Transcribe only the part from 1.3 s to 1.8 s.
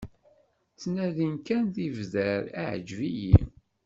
kan